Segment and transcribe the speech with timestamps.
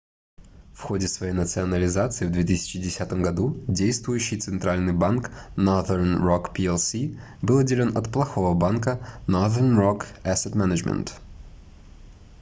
[0.73, 7.95] в ходе своей национализации в 2010 году действующий центральный банк northern rock plc был отделён
[7.95, 11.11] от плохого банка northern rock asset management